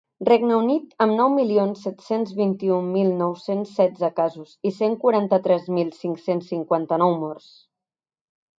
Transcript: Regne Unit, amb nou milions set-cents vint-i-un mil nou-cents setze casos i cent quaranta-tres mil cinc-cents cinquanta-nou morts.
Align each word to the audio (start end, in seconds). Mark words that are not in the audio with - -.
Regne 0.27 0.55
Unit, 0.59 0.85
amb 1.05 1.13
nou 1.17 1.27
milions 1.39 1.83
set-cents 1.87 2.31
vint-i-un 2.39 2.87
mil 2.95 3.11
nou-cents 3.21 3.75
setze 3.81 4.11
casos 4.21 4.57
i 4.71 4.73
cent 4.81 4.97
quaranta-tres 5.07 5.71
mil 5.79 5.95
cinc-cents 6.01 6.53
cinquanta-nou 6.57 7.17
morts. 7.25 7.51